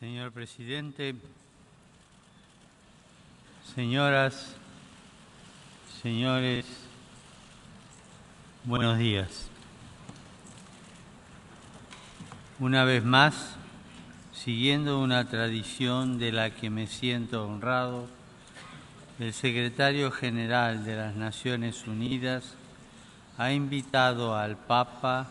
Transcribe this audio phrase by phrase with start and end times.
[0.00, 1.14] Señor presidente,
[3.74, 4.54] señoras,
[6.02, 6.66] señores,
[8.64, 9.48] buenos días.
[12.58, 13.54] Una vez más,
[14.32, 18.08] siguiendo una tradición de la que me siento honrado,
[19.20, 22.56] el secretario general de las Naciones Unidas
[23.38, 25.28] ha invitado al Papa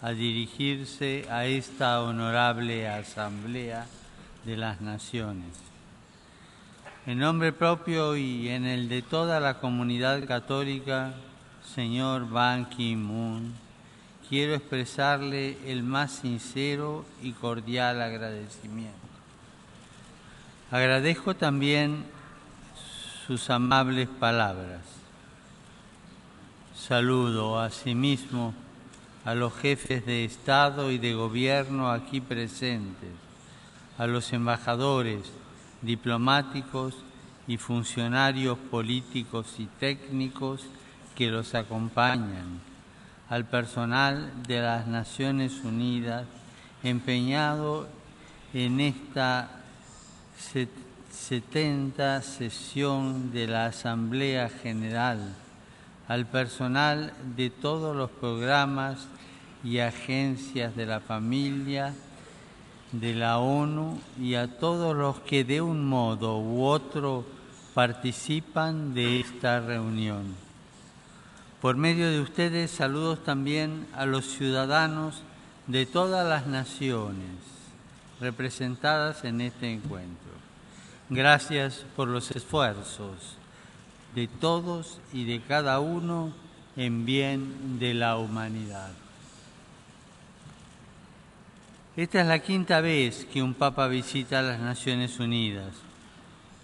[0.00, 3.86] a dirigirse a esta honorable Asamblea
[4.44, 5.54] de las Naciones.
[7.06, 11.14] En nombre propio y en el de toda la comunidad católica,
[11.74, 13.54] señor Ban Ki-moon,
[14.28, 18.92] quiero expresarle el más sincero y cordial agradecimiento.
[20.70, 22.04] Agradezco también
[23.26, 24.82] sus amables palabras.
[26.76, 28.54] Saludo asimismo
[29.24, 33.10] a los jefes de Estado y de Gobierno aquí presentes,
[33.98, 35.32] a los embajadores,
[35.82, 36.94] diplomáticos
[37.46, 40.64] y funcionarios políticos y técnicos
[41.14, 42.60] que los acompañan,
[43.28, 46.24] al personal de las Naciones Unidas
[46.82, 47.88] empeñado
[48.54, 49.50] en esta
[51.12, 55.34] 70 sesión de la Asamblea General,
[56.08, 59.06] al personal de todos los programas
[59.62, 61.94] y agencias de la familia,
[62.92, 67.26] de la ONU y a todos los que de un modo u otro
[67.74, 70.34] participan de esta reunión.
[71.60, 75.22] Por medio de ustedes saludos también a los ciudadanos
[75.66, 77.36] de todas las naciones
[78.20, 80.32] representadas en este encuentro.
[81.10, 83.37] Gracias por los esfuerzos
[84.18, 86.32] de todos y de cada uno
[86.76, 88.90] en bien de la humanidad.
[91.96, 95.72] Esta es la quinta vez que un papa visita las Naciones Unidas.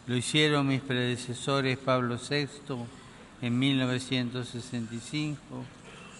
[0.08, 2.48] Lo hicieron mis predecesores Pablo VI
[3.40, 5.38] en 1965,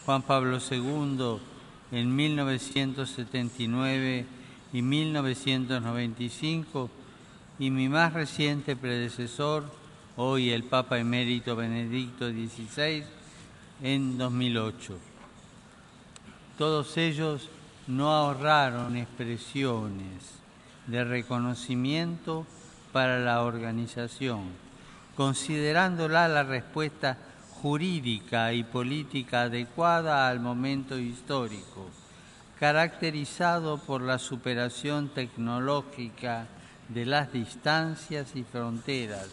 [0.07, 1.39] Juan Pablo II
[1.91, 4.25] en 1979
[4.73, 6.91] y 1995
[7.59, 9.65] y mi más reciente predecesor,
[10.17, 13.05] hoy el Papa emérito Benedicto XVI,
[13.83, 14.97] en 2008.
[16.57, 17.49] Todos ellos
[17.89, 20.39] no ahorraron expresiones
[20.87, 22.47] de reconocimiento
[22.93, 24.43] para la organización,
[25.17, 27.19] considerándola la respuesta
[27.61, 31.91] jurídica y política adecuada al momento histórico,
[32.61, 36.47] caracterizado por la superación tecnológica
[36.89, 39.29] de las distancias y fronteras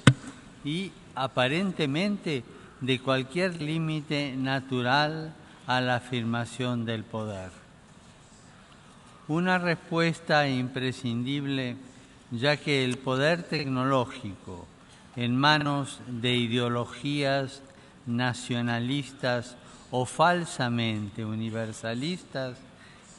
[0.63, 2.43] y aparentemente
[2.79, 5.33] de cualquier límite natural
[5.67, 7.61] a la afirmación del poder
[9.31, 11.77] una respuesta imprescindible
[12.31, 14.67] ya que el poder tecnológico
[15.15, 17.61] en manos de ideologías
[18.05, 19.55] nacionalistas
[19.89, 22.57] o falsamente universalistas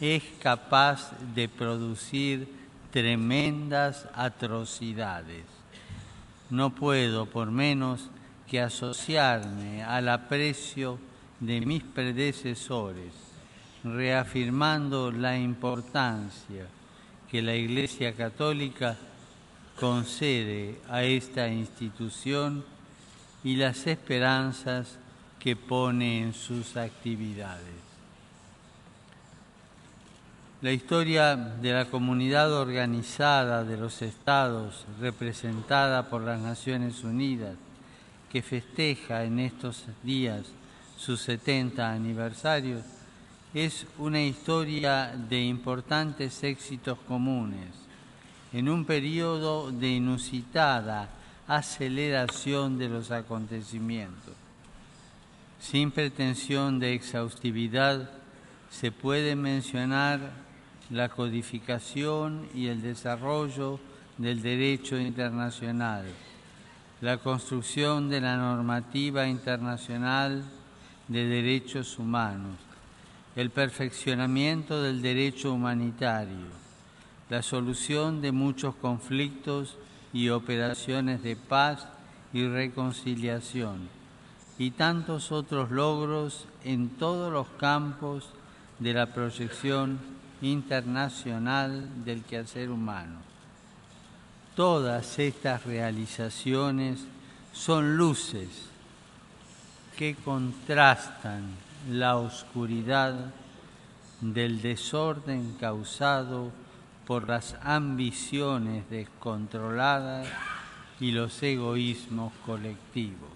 [0.01, 2.49] es capaz de producir
[2.91, 5.62] tremendas atrocidades.
[6.53, 8.11] No puedo por menos
[8.47, 10.99] que asociarme al aprecio
[11.41, 13.15] de mis predecesores
[13.83, 16.67] reafirmando la importancia
[17.31, 18.99] que la Iglesia Católica
[19.81, 22.63] concede a esta institución
[23.43, 24.99] y las esperanzas
[25.39, 27.92] que pone en sus actividades.
[30.63, 37.57] La historia de la comunidad organizada de los estados representada por las Naciones Unidas,
[38.31, 40.47] que festeja en estos días
[40.97, 42.85] sus 70 aniversarios,
[43.53, 47.75] es una historia de importantes éxitos comunes
[48.53, 51.09] en un periodo de inusitada
[51.49, 54.35] aceleración de los acontecimientos.
[55.59, 58.09] Sin pretensión de exhaustividad,
[58.71, 60.42] se puede mencionar
[60.93, 63.81] la codificación y el desarrollo
[64.19, 66.05] del derecho internacional,
[67.01, 70.45] la construcción de la normativa internacional
[71.09, 72.57] de derechos humanos,
[73.37, 76.53] el perfeccionamiento del derecho humanitario,
[77.31, 79.79] la solución de muchos conflictos
[80.13, 81.89] y operaciones de paz
[82.35, 83.89] y reconciliación,
[84.59, 88.29] y tantos otros logros en todos los campos
[88.79, 90.12] de la proyección
[90.43, 93.21] internacional del quehacer humano.
[94.55, 97.01] Todas estas realizaciones
[97.53, 98.69] son luces
[99.97, 101.45] que contrastan
[101.91, 103.15] la oscuridad
[104.21, 106.51] del desorden causado
[107.07, 110.29] por las ambiciones descontroladas
[111.01, 113.31] y los egoísmos colectivos.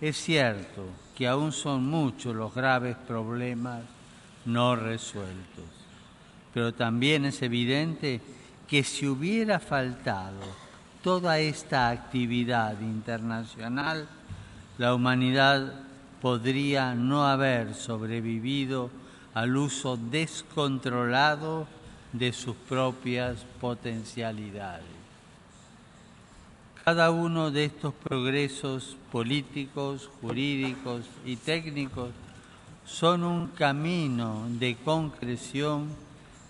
[0.00, 0.84] Es cierto
[1.16, 3.82] que aún son muchos los graves problemas
[4.44, 5.64] no resueltos,
[6.52, 8.20] pero también es evidente
[8.68, 10.40] que si hubiera faltado
[11.02, 14.08] toda esta actividad internacional,
[14.78, 15.72] la humanidad
[16.20, 18.90] podría no haber sobrevivido
[19.34, 21.66] al uso descontrolado
[22.12, 24.86] de sus propias potencialidades.
[26.84, 32.10] Cada uno de estos progresos políticos, jurídicos y técnicos
[32.84, 35.88] son un camino de concreción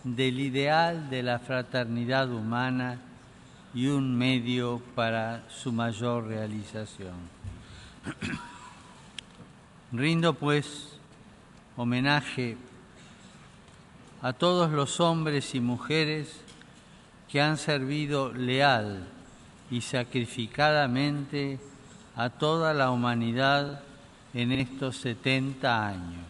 [0.02, 3.00] del ideal de la fraternidad humana
[3.72, 7.14] y un medio para su mayor realización.
[9.92, 10.98] Rindo pues
[11.76, 12.56] homenaje
[14.22, 16.40] a todos los hombres y mujeres
[17.28, 19.04] que han servido leal
[19.70, 21.58] y sacrificadamente
[22.16, 23.82] a toda la humanidad
[24.34, 26.26] en estos 70 años.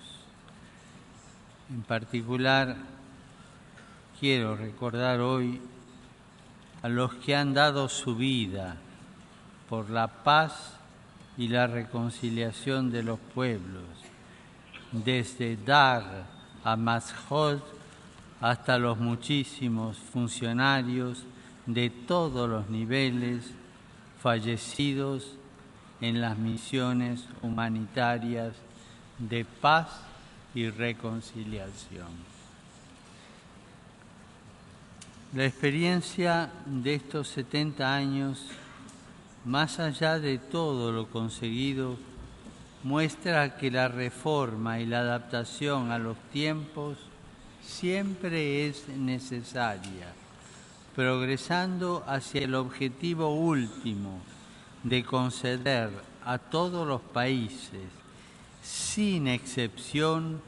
[1.71, 2.77] En particular,
[4.21, 5.61] quiero recordar hoy
[6.83, 8.77] a los que han dado su vida
[9.71, 10.75] por la paz
[11.39, 13.85] y la reconciliación de los pueblos,
[14.93, 16.27] desde Dar
[16.63, 17.61] a Mashhod
[18.41, 21.25] hasta los muchísimos funcionarios
[21.65, 23.51] de todos los niveles
[24.23, 25.39] fallecidos
[26.05, 28.53] en las misiones humanitarias
[29.19, 29.89] de paz
[30.55, 32.13] y reconciliación.
[35.35, 38.45] La experiencia de estos 70 años,
[39.47, 41.97] más allá de todo lo conseguido,
[42.83, 46.99] muestra que la reforma y la adaptación a los tiempos
[47.67, 50.13] siempre es necesaria,
[50.95, 54.21] progresando hacia el objetivo último
[54.85, 55.91] de conceder
[56.25, 57.83] a todos los países,
[58.63, 60.41] sin excepción,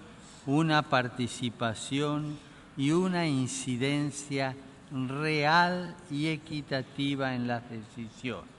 [0.46, 2.38] una participación
[2.76, 4.54] y una incidencia
[4.92, 8.50] real y equitativa en las decisiones.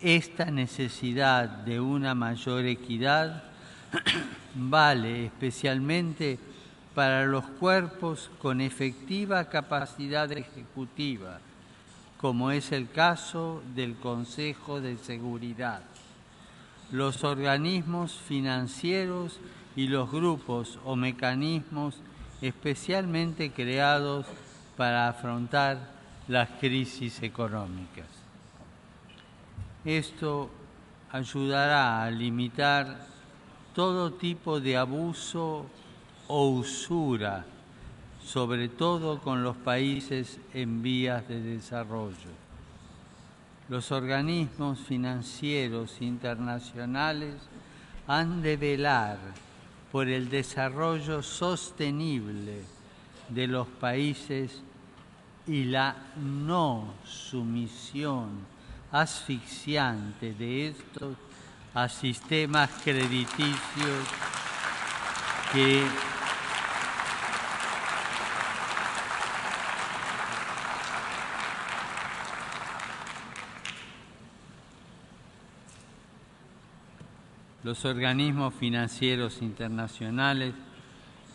[0.00, 3.44] Esta necesidad de una mayor equidad
[4.54, 6.38] vale especialmente
[6.94, 11.38] para los cuerpos con efectiva capacidad ejecutiva,
[12.24, 15.82] como es el caso del Consejo de Seguridad,
[16.90, 19.40] los organismos financieros
[19.76, 21.96] y los grupos o mecanismos
[22.40, 24.24] especialmente creados
[24.74, 25.90] para afrontar
[26.26, 28.08] las crisis económicas.
[29.84, 30.48] Esto
[31.12, 33.06] ayudará a limitar
[33.74, 35.66] todo tipo de abuso
[36.28, 37.44] o usura,
[38.24, 42.32] sobre todo con los países en vías de desarrollo.
[43.68, 47.34] Los organismos financieros internacionales
[48.06, 49.18] han de velar
[49.92, 52.62] por el desarrollo sostenible
[53.28, 54.62] de los países
[55.46, 58.30] y la no sumisión
[58.90, 61.16] asfixiante de estos
[61.74, 64.06] a sistemas crediticios
[65.52, 65.84] que
[77.64, 80.54] los organismos financieros internacionales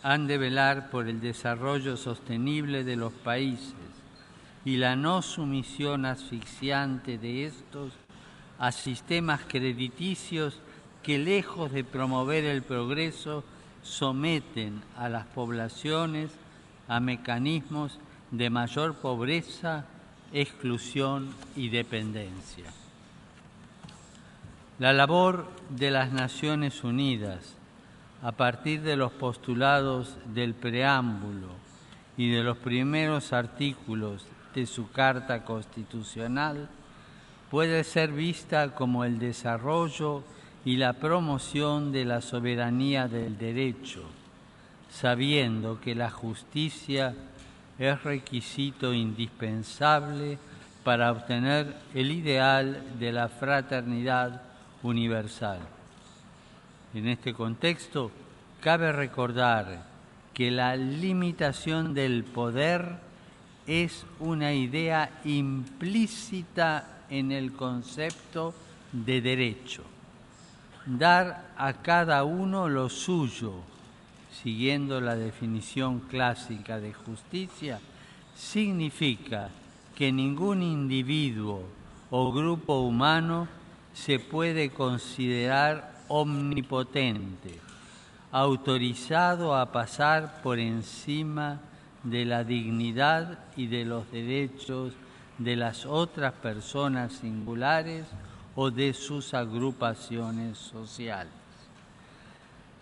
[0.03, 3.73] han de velar por el desarrollo sostenible de los países
[4.63, 7.93] y la no sumisión asfixiante de estos
[8.59, 10.59] a sistemas crediticios
[11.01, 13.43] que lejos de promover el progreso
[13.81, 16.29] someten a las poblaciones
[16.87, 17.97] a mecanismos
[18.29, 19.85] de mayor pobreza,
[20.31, 22.65] exclusión y dependencia.
[24.79, 27.57] La labor de las Naciones Unidas,
[28.23, 31.49] a partir de los postulados del preámbulo
[32.15, 36.69] y de los primeros artículos de su Carta Constitucional,
[37.51, 40.23] puede ser vista como el desarrollo
[40.63, 44.03] y la promoción de la soberanía del derecho,
[44.89, 47.13] sabiendo que la justicia
[47.77, 50.37] es requisito indispensable
[50.85, 54.43] para obtener el ideal de la fraternidad
[54.83, 55.59] universal.
[56.93, 58.11] En este contexto,
[58.61, 59.83] cabe recordar
[60.33, 62.97] que la limitación del poder
[63.67, 68.53] es una idea implícita en el concepto
[68.91, 69.83] de derecho.
[70.85, 73.53] Dar a cada uno lo suyo,
[74.41, 77.79] siguiendo la definición clásica de justicia,
[78.35, 79.49] significa
[79.95, 81.63] que ningún individuo
[82.09, 83.47] o grupo humano
[84.05, 87.59] se puede considerar omnipotente,
[88.31, 91.59] autorizado a pasar por encima
[92.03, 94.93] de la dignidad y de los derechos
[95.37, 98.05] de las otras personas singulares
[98.55, 101.33] o de sus agrupaciones sociales.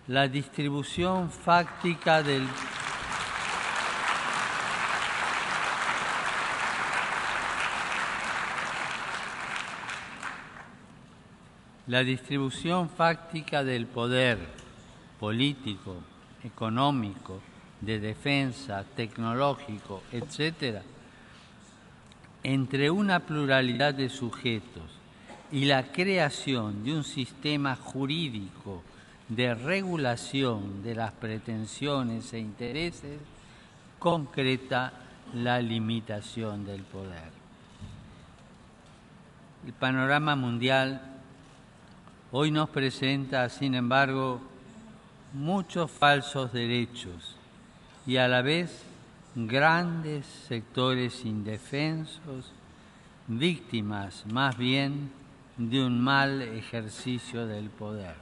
[0.06, 2.46] La distribución fáctica del
[11.88, 14.38] La distribución fáctica del poder
[15.18, 15.96] político,
[16.44, 17.40] económico,
[17.80, 20.82] de defensa, tecnológico, etc.,
[22.42, 24.84] entre una pluralidad de sujetos
[25.50, 28.82] y la creación de un sistema jurídico
[29.28, 33.18] de regulación de las pretensiones e intereses
[33.98, 34.92] concreta
[35.34, 37.30] la limitación del poder.
[39.66, 41.17] El panorama mundial
[42.30, 44.40] hoy nos presenta, sin embargo,
[45.32, 47.36] muchos falsos derechos
[48.06, 48.82] y a la vez
[49.34, 52.52] grandes sectores indefensos,
[53.26, 55.10] víctimas más bien
[55.56, 58.14] de un mal ejercicio del poder.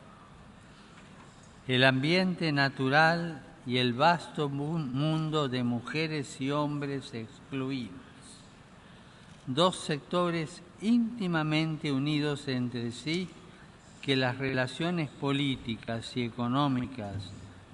[1.68, 7.94] El ambiente natural y el vasto mundo de mujeres y hombres excluidos,
[9.46, 13.28] dos sectores íntimamente unidos entre sí
[14.06, 17.16] que las relaciones políticas y económicas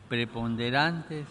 [0.09, 1.27] preponderantes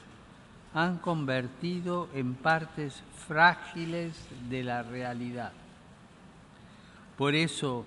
[0.76, 5.54] han convertido en partes frágiles de la realidad.
[7.18, 7.84] Por eso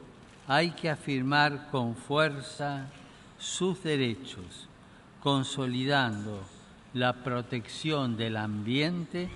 [0.48, 2.88] hay que afirmar con fuerza
[3.38, 4.68] sus derechos,
[5.22, 6.42] consolidando
[6.94, 9.30] la protección del ambiente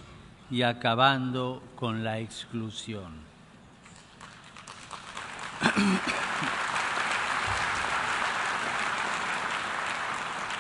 [0.50, 3.12] y acabando con la exclusión.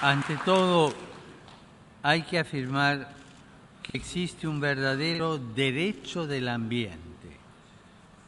[0.00, 0.92] Ante todo,
[2.04, 3.16] hay que afirmar
[3.82, 7.36] que existe un verdadero derecho del ambiente,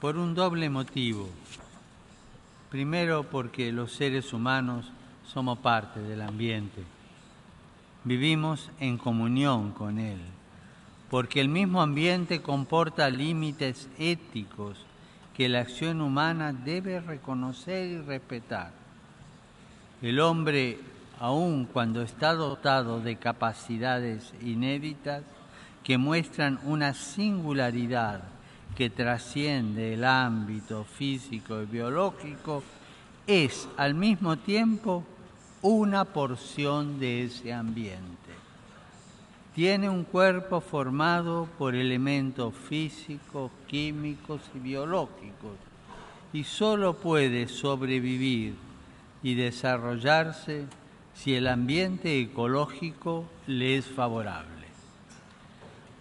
[0.00, 1.28] por un doble motivo.
[2.70, 4.90] Primero, porque los seres humanos
[5.32, 6.82] somos parte del ambiente,
[8.02, 10.18] vivimos en comunión con él,
[11.08, 14.76] porque el mismo ambiente comporta límites éticos
[15.36, 18.72] que la acción humana debe reconocer y respetar.
[20.02, 20.80] El hombre
[21.20, 25.22] aun cuando está dotado de capacidades inéditas
[25.84, 28.22] que muestran una singularidad
[28.74, 32.62] que trasciende el ámbito físico y biológico,
[33.26, 35.04] es al mismo tiempo
[35.60, 38.30] una porción de ese ambiente.
[39.54, 45.56] Tiene un cuerpo formado por elementos físicos, químicos y biológicos
[46.32, 48.54] y solo puede sobrevivir
[49.22, 50.66] y desarrollarse
[51.14, 54.48] si el ambiente ecológico le es favorable.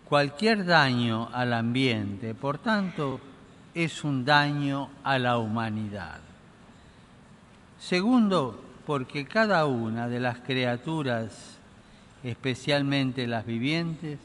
[0.08, 3.20] Cualquier daño al ambiente, por tanto,
[3.74, 6.20] es un daño a la humanidad.
[7.80, 11.58] Segundo, porque cada una de las criaturas,
[12.24, 14.20] especialmente las vivientes,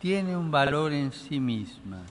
[0.00, 2.02] tiene un valor en sí misma,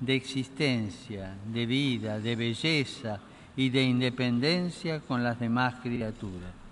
[0.00, 3.20] de existencia, de vida, de belleza
[3.56, 6.65] y de independencia con las demás criaturas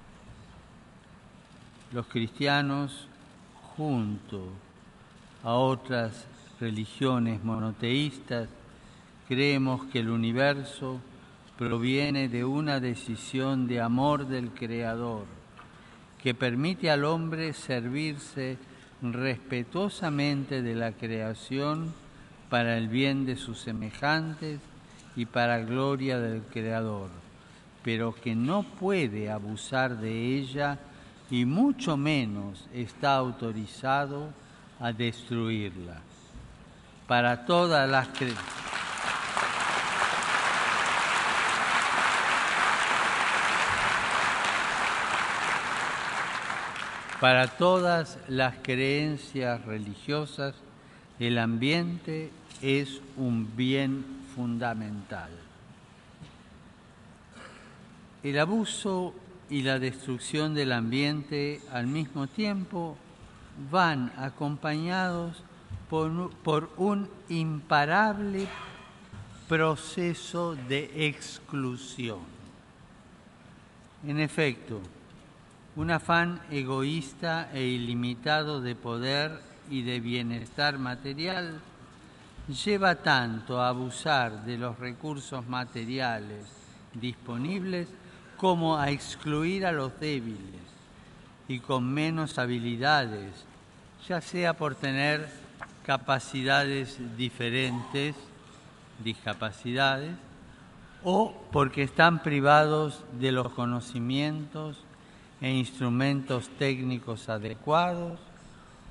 [1.94, 3.06] los cristianos,
[3.76, 4.48] junto
[5.44, 6.26] a otras
[6.58, 8.48] religiones monoteístas,
[9.28, 11.00] creemos que el universo
[11.56, 15.24] proviene de una decisión de amor del Creador,
[16.20, 18.58] que permite al hombre servirse
[19.00, 21.94] respetuosamente de la creación
[22.50, 24.58] para el bien de sus semejantes
[25.14, 27.10] y para gloria del Creador,
[27.84, 30.80] pero que no puede abusar de ella
[31.30, 34.28] y mucho menos está autorizado
[34.80, 36.00] a destruirla.
[37.06, 38.08] Para todas las
[47.20, 50.54] Para todas las creencias religiosas,
[51.18, 54.04] el ambiente es un bien
[54.34, 55.30] fundamental.
[58.22, 59.14] El abuso
[59.50, 62.96] y la destrucción del ambiente al mismo tiempo
[63.70, 65.42] van acompañados
[65.88, 68.48] por, un imparable
[69.48, 72.20] proceso de exclusión.
[74.06, 74.80] En efecto,
[75.76, 81.60] un afán egoísta e ilimitado de poder y de bienestar material
[82.48, 86.44] lleva tanto a abusar de los recursos materiales
[86.92, 87.88] disponibles
[88.44, 90.60] como a excluir a los débiles
[91.48, 93.32] y con menos habilidades,
[94.06, 95.30] ya sea por tener
[95.86, 98.14] capacidades diferentes,
[99.02, 100.14] discapacidades,
[101.02, 104.76] o porque están privados de los conocimientos
[105.40, 108.20] e instrumentos técnicos adecuados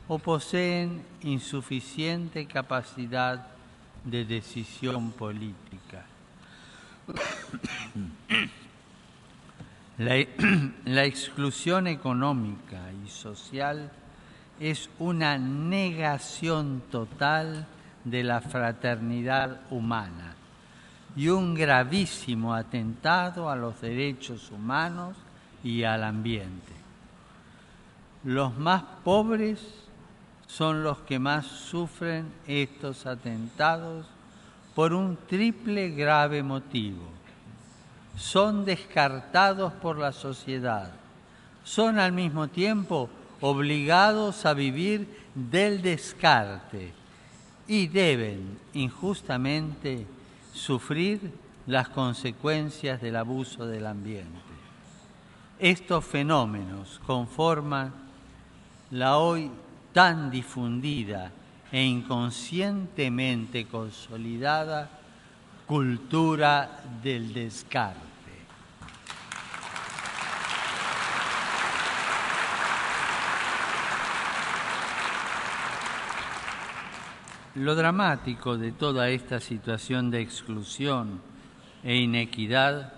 [0.07, 3.45] o poseen insuficiente capacidad
[4.03, 6.05] de decisión política.
[9.97, 10.15] La,
[10.85, 13.91] la, exclusión económica y social
[14.59, 17.67] es una negación total
[18.03, 20.35] de la fraternidad humana
[21.15, 25.15] y un gravísimo atentado a los derechos humanos
[25.63, 26.73] y al ambiente.
[28.23, 29.59] Los más pobres
[30.47, 34.05] son los que más sufren estos atentados
[34.75, 37.03] por un triple grave motivo.
[38.15, 40.91] Son descartados por la sociedad,
[41.63, 43.09] son al mismo tiempo
[43.41, 46.93] obligados a vivir del descarte
[47.67, 50.05] y deben injustamente
[50.53, 51.31] sufrir
[51.65, 54.39] las consecuencias del abuso del ambiente.
[55.59, 57.93] Estos fenómenos conforman
[58.91, 59.49] la hoy
[59.93, 61.31] tan difundida
[61.71, 64.89] e inconscientemente consolidada
[65.65, 68.03] cultura del descarte.
[77.55, 81.21] Lo dramático de toda esta situación de exclusión
[81.83, 82.93] e inequidad,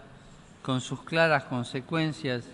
[0.61, 2.45] con sus claras consecuencias,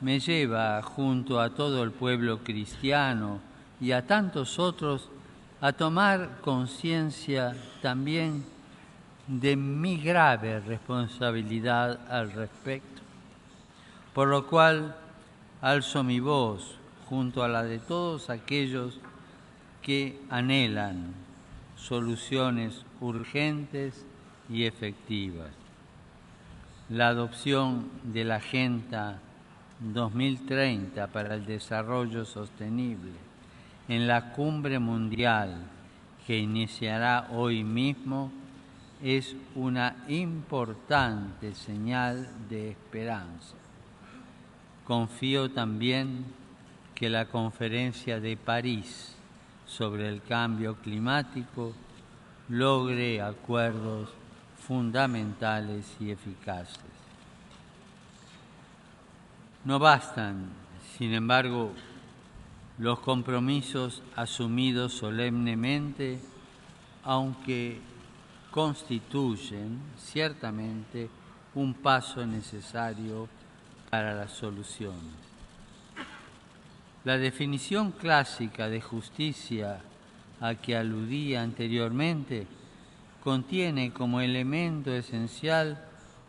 [0.00, 3.40] me lleva junto a todo el pueblo cristiano
[3.80, 5.08] y a tantos otros
[5.60, 8.57] a tomar conciencia también
[9.28, 13.02] de mi grave responsabilidad al respecto,
[14.14, 14.96] por lo cual
[15.60, 16.76] alzo mi voz
[17.08, 18.98] junto a la de todos aquellos
[19.82, 21.14] que anhelan
[21.76, 24.06] soluciones urgentes
[24.48, 25.50] y efectivas.
[26.88, 29.18] La adopción de la Agenda
[29.80, 33.12] 2030 para el Desarrollo Sostenible
[33.88, 35.64] en la cumbre mundial
[36.26, 38.32] que iniciará hoy mismo
[39.02, 43.54] es una importante señal de esperanza.
[44.84, 46.24] Confío también
[46.94, 49.14] que la conferencia de París
[49.66, 51.72] sobre el cambio climático
[52.48, 54.08] logre acuerdos
[54.66, 56.78] fundamentales y eficaces.
[59.64, 60.48] No bastan,
[60.96, 61.72] sin embargo,
[62.78, 66.18] los compromisos asumidos solemnemente,
[67.04, 67.80] aunque
[68.50, 71.08] constituyen ciertamente
[71.54, 73.28] un paso necesario
[73.90, 75.28] para las soluciones.
[77.04, 79.80] La definición clásica de justicia
[80.40, 82.46] a que aludía anteriormente
[83.22, 85.84] contiene como elemento esencial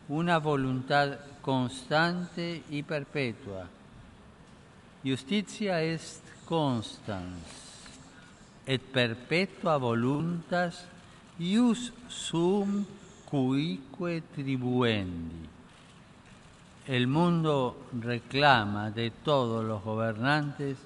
[0.08, 3.68] una voluntad constante y perpetua.
[5.04, 7.40] Justitia est constans
[8.66, 10.86] et perpetua voluntas
[11.40, 12.86] ius sum
[13.26, 15.48] cuique tribuendi.
[16.86, 20.78] El mundo reclama de todos los gobernantes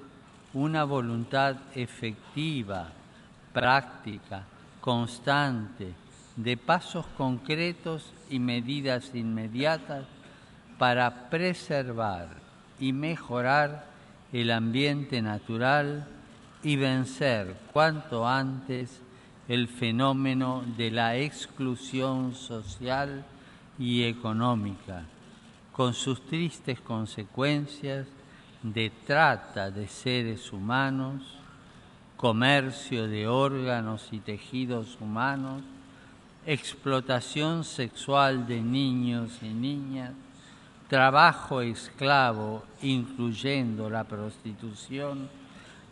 [0.53, 2.89] una voluntad efectiva,
[3.51, 4.43] práctica,
[4.79, 5.93] constante,
[6.35, 10.05] de pasos concretos y medidas inmediatas
[10.77, 12.27] para preservar
[12.79, 13.85] y mejorar
[14.31, 16.07] el ambiente natural
[16.63, 19.02] y vencer cuanto antes
[19.47, 23.25] el fenómeno de la exclusión social
[23.77, 25.03] y económica,
[25.73, 28.07] con sus tristes consecuencias
[28.61, 31.21] de trata de seres humanos,
[32.15, 35.61] comercio de órganos y tejidos humanos,
[36.45, 40.13] explotación sexual de niños y niñas,
[40.87, 45.27] trabajo esclavo, incluyendo la prostitución,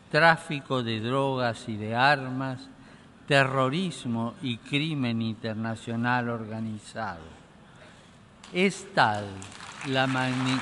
[0.10, 2.70] tráfico de drogas y de armas,
[3.32, 7.24] terrorismo y crimen internacional organizado.
[8.52, 9.26] Es tal
[9.88, 10.60] la magnitud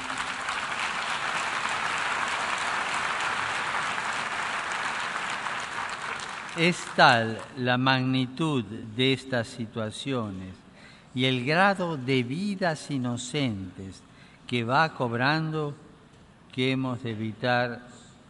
[6.56, 10.54] Es tal la magnitud de estas situaciones
[11.16, 14.04] y el grado de vidas inocentes
[14.46, 15.74] que va cobrando
[16.52, 17.88] que hemos de evitar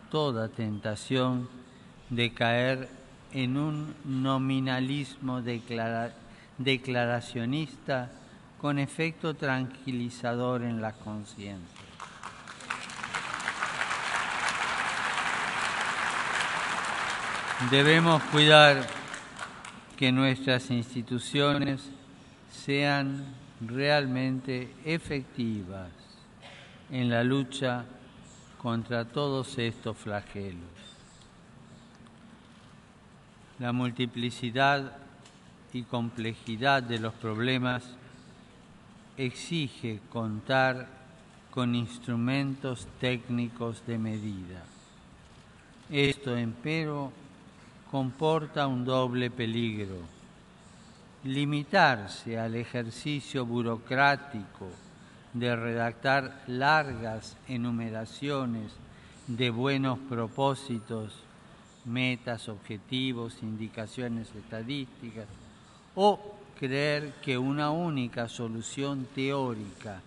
[0.10, 1.50] toda tentación
[2.10, 2.99] de caer
[3.34, 5.42] en un nominalismo
[6.58, 8.10] declaracionista
[8.60, 11.90] con efecto tranquilizador en la conciencia.
[17.72, 18.88] Debemos cuidar
[19.98, 21.82] que nuestras instituciones
[22.50, 23.26] sean
[23.60, 25.90] realmente efectivas
[26.90, 27.84] en la lucha
[28.58, 30.79] contra todos estos flagelos.
[33.60, 34.94] La multiplicidad
[35.74, 37.84] y complejidad de los problemas
[39.18, 40.88] exige contar
[41.52, 44.64] con instrumentos técnicos de medida.
[45.90, 47.12] Esto, empero,
[47.92, 49.98] comporta un doble peligro.
[51.26, 54.70] Limitarse al ejercicio burocrático
[55.34, 58.72] de redactar largas enumeraciones
[59.28, 61.24] de buenos propósitos,
[61.86, 65.28] metas, objetivos, indicaciones estadísticas,
[65.96, 66.20] o
[66.60, 70.02] creer que una única solución teórica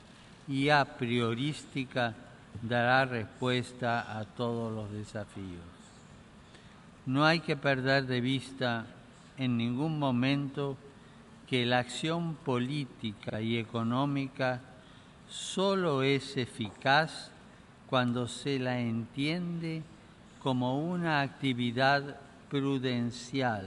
[0.48, 2.14] y a priorística
[2.60, 5.62] dará respuesta a todos los desafíos.
[7.06, 8.86] No hay que perder de vista
[9.38, 10.76] en ningún momento
[11.48, 14.60] que la acción política y económica
[15.28, 17.30] solo es eficaz
[17.88, 19.82] cuando se la entiende
[20.42, 22.16] como una actividad
[22.50, 23.66] prudencial,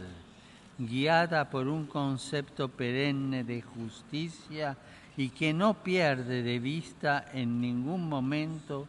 [0.78, 4.76] guiada por un concepto perenne de justicia
[5.16, 8.88] y que no pierde de vista en ningún momento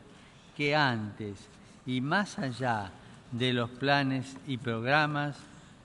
[0.56, 1.48] que antes.
[1.86, 2.90] Y más allá
[3.30, 5.36] de los planes y programas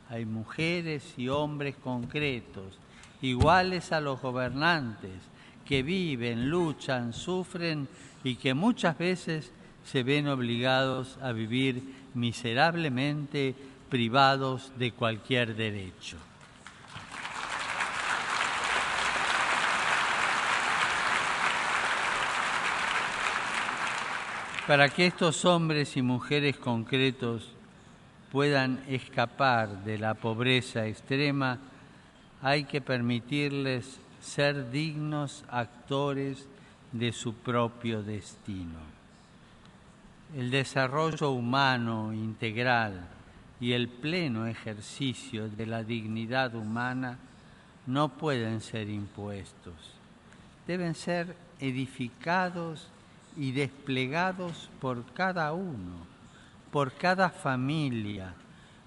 [0.09, 2.79] hay mujeres y hombres concretos,
[3.21, 5.21] iguales a los gobernantes,
[5.65, 7.87] que viven, luchan, sufren
[8.23, 9.51] y que muchas veces
[9.85, 13.55] se ven obligados a vivir miserablemente
[13.89, 16.17] privados de cualquier derecho.
[24.67, 27.51] Para que estos hombres y mujeres concretos
[28.31, 31.59] puedan escapar de la pobreza extrema,
[32.41, 36.47] hay que permitirles ser dignos actores
[36.93, 38.90] de su propio destino.
[40.35, 43.01] El desarrollo humano integral
[43.59, 47.17] y el pleno ejercicio de la dignidad humana
[47.85, 49.75] no pueden ser impuestos,
[50.67, 52.87] deben ser edificados
[53.35, 56.07] y desplegados por cada uno,
[56.71, 58.33] por cada familia,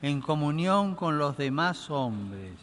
[0.00, 2.54] en comunión con los demás hombres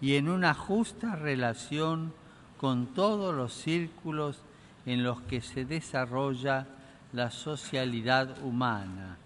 [0.00, 2.12] y en una justa relación
[2.56, 4.40] con todos los círculos
[4.86, 6.66] en los que se desarrolla
[7.14, 9.16] la socialidad humana,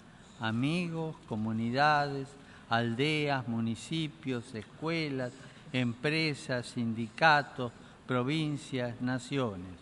[0.40, 2.28] amigos, comunidades,
[2.68, 5.32] aldeas, municipios, escuelas,
[5.72, 7.72] empresas, sindicatos,
[8.06, 9.72] provincias, naciones.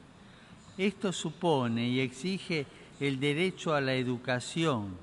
[0.79, 2.66] Esto supone y exige
[3.01, 4.97] el derecho a la educación,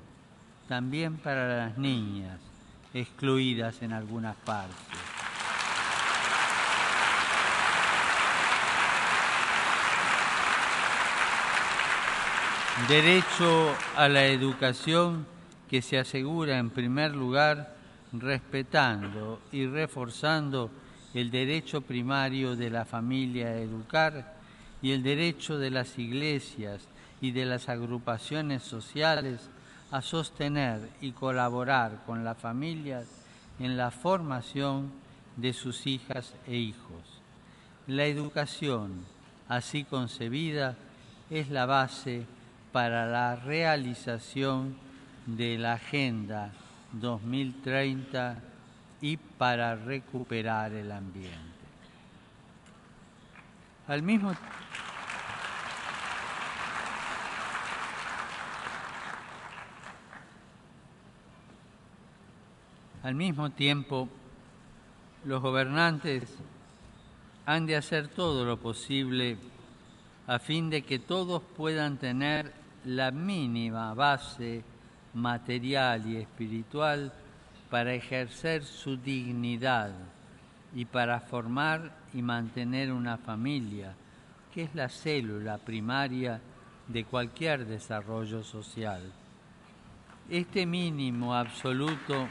[0.66, 2.40] también para las niñas,
[2.94, 5.13] excluidas en algunas partes.
[12.88, 15.26] Derecho a la educación
[15.70, 17.76] que se asegura en primer lugar
[18.12, 20.72] respetando y reforzando
[21.14, 24.34] el derecho primario de la familia a educar
[24.82, 26.82] y el derecho de las iglesias
[27.20, 29.48] y de las agrupaciones sociales
[29.92, 33.06] a sostener y colaborar con las familias
[33.60, 34.90] en la formación
[35.36, 37.22] de sus hijas e hijos.
[37.86, 39.06] La educación,
[39.48, 40.76] así concebida,
[41.30, 42.26] es la base
[42.74, 44.76] para la realización
[45.26, 46.50] de la Agenda
[46.90, 48.36] 2030
[49.00, 51.38] y para recuperar el ambiente.
[53.86, 54.34] Al mismo
[63.04, 64.08] Al mismo tiempo,
[65.24, 66.24] los gobernantes
[67.46, 69.38] han de hacer todo lo posible
[70.26, 74.62] a fin de que todos puedan tener la mínima base
[75.14, 77.12] material y espiritual
[77.70, 79.90] para ejercer su dignidad
[80.74, 83.94] y para formar y mantener una familia,
[84.52, 86.40] que es la célula primaria
[86.88, 89.02] de cualquier desarrollo social.
[90.28, 92.26] Este mínimo absoluto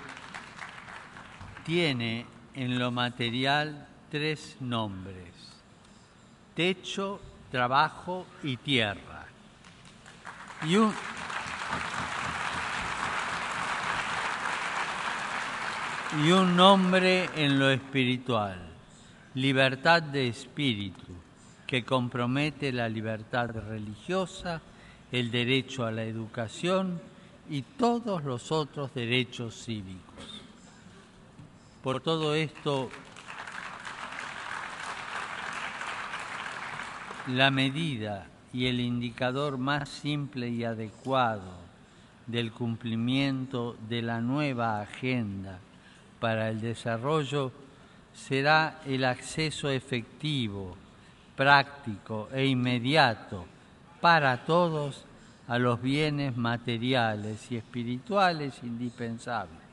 [1.65, 5.33] tiene en lo material tres nombres,
[6.55, 7.19] techo,
[7.51, 9.12] trabajo y tierra.
[10.65, 10.93] You
[16.23, 18.59] y un nombre en lo espiritual,
[19.33, 21.07] libertad de espíritu,
[21.65, 24.61] que compromete la libertad religiosa,
[25.11, 27.01] el derecho a la educación
[27.49, 30.41] y todos los otros derechos cívicos.
[31.81, 32.89] Por todo esto,
[37.27, 41.63] la medida y el indicador más simple y adecuado
[42.27, 45.59] del cumplimiento de la nueva agenda
[46.19, 47.51] para el desarrollo
[48.13, 50.77] será el acceso efectivo,
[51.35, 53.45] práctico e inmediato
[53.99, 55.03] para todos
[55.47, 59.63] a los bienes materiales y espirituales indispensables.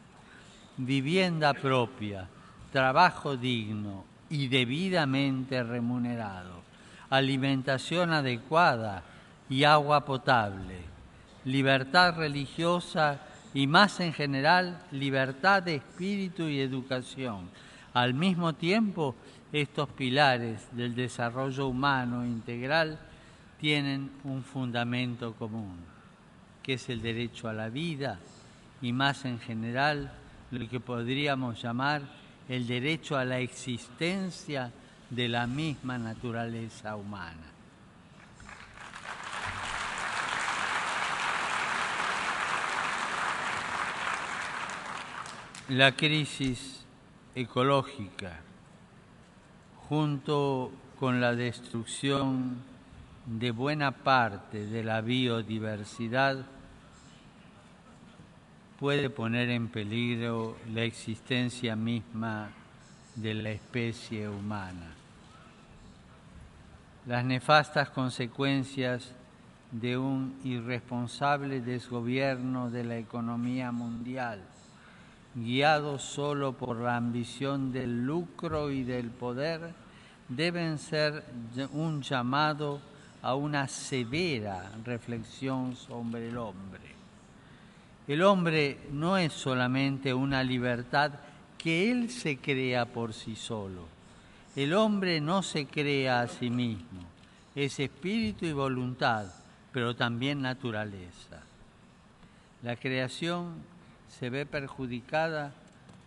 [0.78, 2.26] Vivienda propia,
[2.72, 6.62] trabajo digno y debidamente remunerado,
[7.10, 9.02] alimentación adecuada
[9.48, 10.78] y agua potable,
[11.44, 13.20] libertad religiosa
[13.52, 17.50] y más en general libertad de espíritu y educación.
[17.92, 19.16] Al mismo tiempo,
[19.52, 22.98] estos pilares del desarrollo humano integral
[23.60, 25.76] tienen un fundamento común,
[26.62, 28.20] que es el derecho a la vida
[28.80, 30.12] y más en general
[30.52, 32.02] lo que podríamos llamar
[32.48, 34.72] el derecho a la existencia
[35.10, 37.48] de la misma naturaleza humana.
[45.68, 46.84] La crisis
[47.34, 48.40] ecológica,
[49.88, 52.62] junto con la destrucción
[53.26, 56.44] de buena parte de la biodiversidad
[58.78, 62.50] puede poner en peligro la existencia misma
[63.14, 64.99] de la especie humana.
[67.06, 69.12] Las nefastas consecuencias
[69.72, 74.42] de un irresponsable desgobierno de la economía mundial,
[75.34, 79.72] guiado solo por la ambición del lucro y del poder,
[80.28, 81.24] deben ser
[81.72, 82.82] un llamado
[83.22, 86.80] a una severa reflexión sobre el hombre.
[88.06, 91.12] El hombre no es solamente una libertad
[91.56, 93.99] que él se crea por sí solo.
[94.56, 97.02] El hombre no se crea a sí mismo.
[97.54, 99.26] Es espíritu y voluntad,
[99.72, 101.42] pero también naturaleza.
[102.62, 103.54] La creación
[104.08, 105.52] se ve perjudicada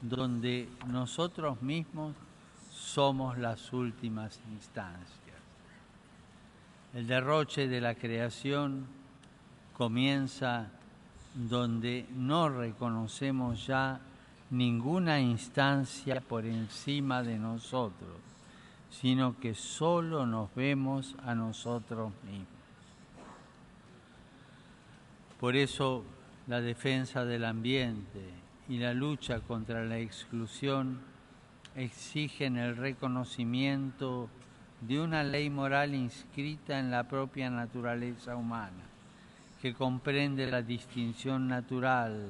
[0.02, 2.16] donde nosotros mismos
[2.70, 5.10] somos las últimas instancias.
[6.94, 8.86] El derroche de la creación
[9.76, 10.68] comienza
[11.34, 14.00] donde no reconocemos ya
[14.52, 18.18] ninguna instancia por encima de nosotros,
[19.02, 22.48] sino que solo nos vemos a nosotros mismos.
[25.40, 26.04] Por eso
[26.48, 28.22] la defensa del ambiente
[28.70, 31.02] y la lucha contra la exclusión
[31.76, 34.30] exigen el reconocimiento
[34.82, 38.84] de una ley moral inscrita en la propia naturaleza humana,
[39.62, 42.28] que comprende la distinción natural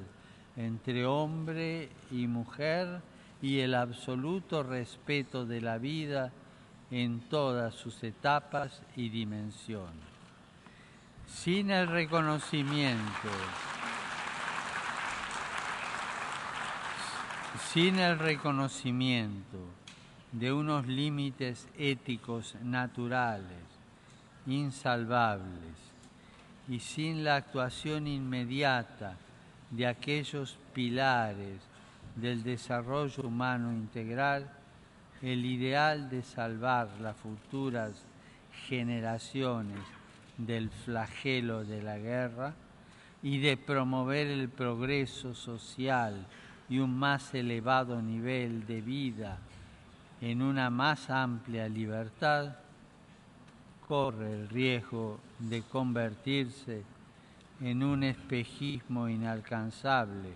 [0.55, 3.01] entre hombre y mujer
[3.41, 6.31] y el absoluto respeto de la vida
[6.93, 10.05] en todas sus etapas y dimensiones.
[11.25, 13.29] Sin el reconocimiento,
[17.71, 19.57] sin el reconocimiento
[20.31, 23.63] de unos límites éticos naturales,
[24.45, 25.73] insalvables,
[26.69, 29.17] y sin la actuación inmediata
[29.71, 31.59] de aquellos pilares
[32.15, 34.47] del desarrollo humano integral,
[35.23, 38.05] el ideal de salvar las futuras
[38.67, 39.79] generaciones
[40.37, 42.53] del flagelo de la guerra
[43.21, 46.27] y de promover el progreso social
[46.67, 49.37] y un más elevado nivel de vida
[50.19, 52.55] en una más amplia libertad,
[53.87, 56.83] corre el riesgo de convertirse
[57.61, 60.33] en un espejismo inalcanzable,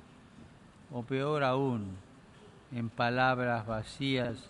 [0.93, 1.87] o peor aún,
[2.71, 4.49] en palabras vacías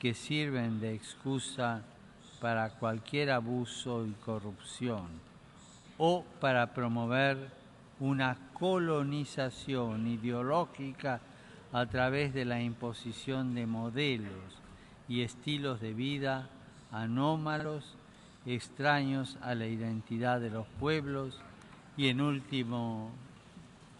[0.00, 1.82] que sirven de excusa
[2.40, 5.06] para cualquier abuso y corrupción,
[5.98, 7.50] o para promover
[8.00, 11.20] una colonización ideológica
[11.72, 14.58] a través de la imposición de modelos
[15.06, 16.48] y estilos de vida
[16.92, 17.94] anómalos,
[18.46, 21.38] extraños a la identidad de los pueblos
[21.96, 23.10] y en último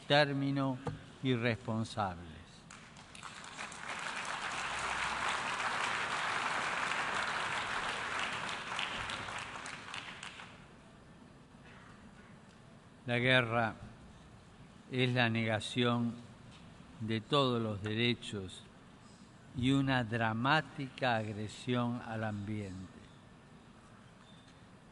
[0.08, 0.78] término
[1.22, 2.29] irresponsables.
[13.06, 13.74] La guerra
[14.92, 16.12] es la negación
[17.00, 18.62] de todos los derechos
[19.56, 23.00] y una dramática agresión al ambiente.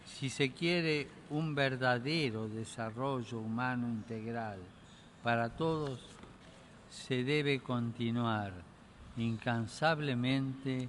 [0.07, 4.59] Si se quiere un verdadero desarrollo humano integral
[5.23, 6.01] para todos,
[6.91, 8.53] se debe continuar
[9.19, 10.89] incansablemente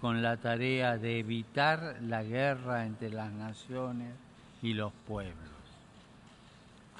[0.00, 4.14] con la tarea de evitar la guerra entre las naciones
[4.62, 5.59] y los pueblos.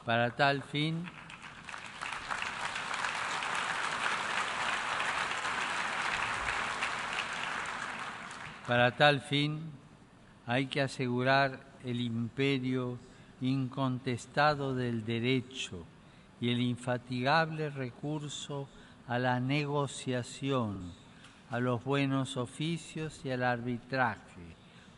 [0.05, 1.05] Para tal fin,
[8.67, 9.61] para tal fin
[10.47, 12.99] hay que asegurar el imperio
[13.43, 15.85] incontestado del derecho
[16.41, 18.69] y el infatigable recurso
[19.07, 20.93] a la negociación,
[21.51, 24.57] a los buenos oficios y al arbitraje,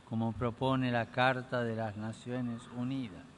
[0.08, 3.31] como propone la Carta de las Naciones Unidas,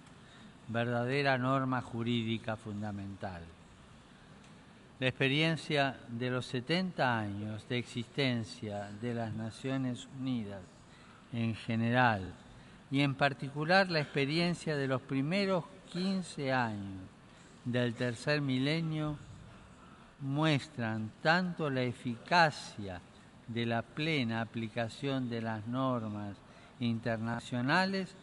[0.68, 3.42] verdadera norma jurídica fundamental.
[5.00, 10.62] La experiencia de los 70 años de existencia de las Naciones Unidas
[11.32, 12.32] en general
[12.90, 17.02] y en particular la experiencia de los primeros 15 años
[17.64, 19.16] del tercer milenio
[20.20, 23.00] muestran tanto la eficacia
[23.48, 26.36] de la plena aplicación de las normas
[26.80, 28.14] internacionales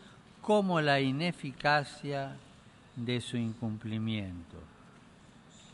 [0.42, 2.36] como la ineficacia
[2.96, 4.58] de su incumplimiento.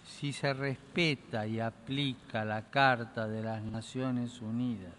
[0.06, 4.94] Si se respeta y aplica la Carta de las Naciones Unidas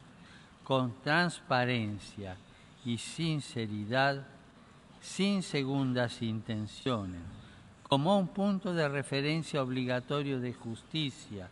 [0.64, 2.36] con transparencia
[2.84, 4.26] y sinceridad,
[5.00, 7.22] sin segundas intenciones,
[7.82, 11.48] como un punto de referencia obligatorio de justicia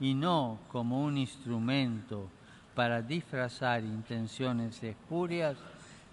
[0.00, 2.28] y no como un instrumento
[2.74, 5.56] para disfrazar intenciones espurias,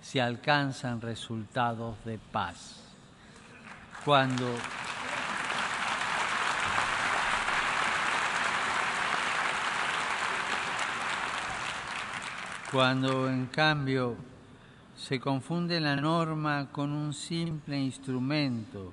[0.03, 2.81] se alcanzan resultados de paz.
[4.05, 4.45] Cuando
[12.71, 14.15] Cuando en cambio
[14.97, 18.91] se confunde la norma con un simple instrumento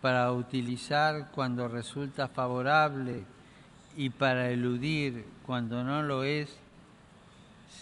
[0.00, 3.24] para utilizar cuando resulta favorable
[3.96, 6.61] y para eludir cuando no lo es,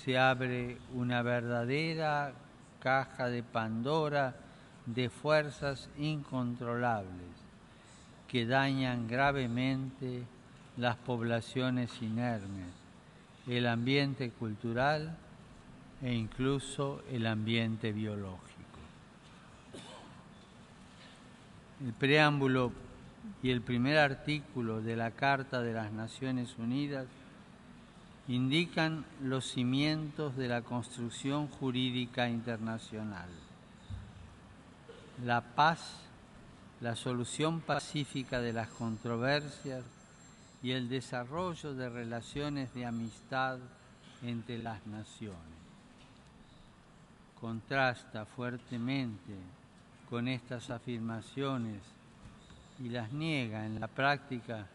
[0.05, 2.33] se abre una verdadera
[2.81, 4.35] caja de Pandora
[4.87, 7.29] de fuerzas incontrolables
[8.29, 10.23] que dañan gravemente
[10.77, 12.73] las poblaciones inermes,
[13.47, 15.17] el ambiente cultural
[16.01, 18.39] e incluso el ambiente biológico.
[21.85, 22.73] El preámbulo
[23.43, 27.07] y el primer artículo de la Carta de las Naciones Unidas
[28.31, 33.29] indican los cimientos de la construcción jurídica internacional.
[35.25, 35.97] La paz,
[36.81, 39.83] la solución pacífica de las controversias
[40.63, 43.59] y el desarrollo de relaciones de amistad
[44.23, 45.59] entre las naciones.
[47.41, 49.35] Contrasta fuertemente
[50.09, 51.83] con estas afirmaciones
[52.79, 54.69] y las niega en la práctica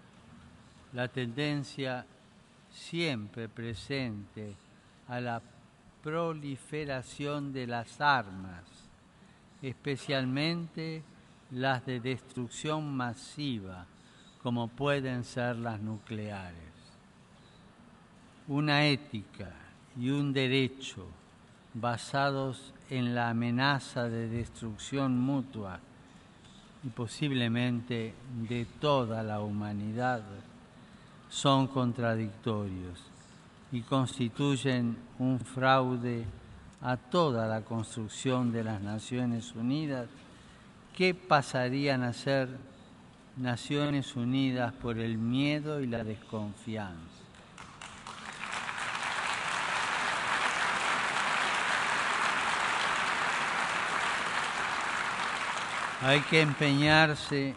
[0.92, 2.06] la tendencia
[2.76, 4.56] siempre presente
[5.08, 5.42] a la
[6.04, 8.64] proliferación de las armas,
[9.62, 11.04] especialmente
[11.52, 13.86] las de destrucción masiva,
[14.44, 16.56] como pueden ser las nucleares.
[18.48, 19.52] Una ética
[19.98, 21.08] y un derecho
[21.74, 25.80] basados en la amenaza de destrucción mutua
[26.84, 28.14] y posiblemente
[28.48, 30.22] de toda la humanidad
[31.36, 32.98] son contradictorios
[33.70, 36.24] y constituyen un fraude
[36.82, 40.08] a toda la construcción de las Naciones Unidas
[40.96, 42.48] que pasarían a ser
[43.36, 46.96] Naciones Unidas por el miedo y la desconfianza.
[56.02, 57.56] Hay que empeñarse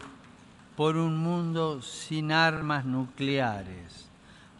[0.79, 4.07] por un mundo sin armas nucleares,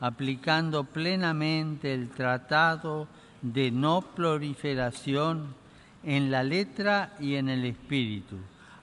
[0.01, 3.07] aplicando plenamente el Tratado
[3.41, 5.55] de No Proliferación
[6.03, 8.35] en la letra y en el espíritu,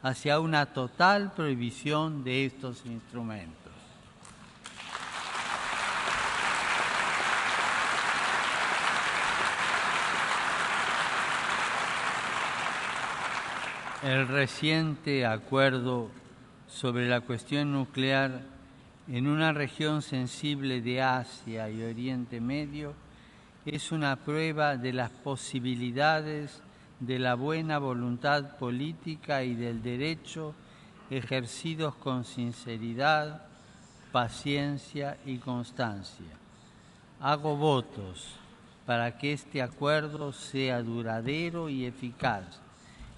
[0.03, 3.74] hacia una total prohibición de estos instrumentos.
[14.03, 16.09] El reciente acuerdo
[16.77, 18.43] sobre la cuestión nuclear
[19.09, 22.93] en una región sensible de Asia y Oriente Medio
[23.64, 26.61] es una prueba de las posibilidades
[27.01, 30.55] de la buena voluntad política y del derecho
[31.09, 33.47] ejercidos con sinceridad,
[34.12, 36.37] paciencia y constancia.
[37.20, 38.35] Hago votos
[38.85, 42.61] para que este acuerdo sea duradero y eficaz